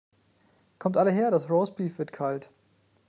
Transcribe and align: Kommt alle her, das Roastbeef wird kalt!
Kommt 0.79 0.97
alle 0.97 1.11
her, 1.11 1.29
das 1.29 1.47
Roastbeef 1.47 1.99
wird 1.99 2.11
kalt! 2.11 2.49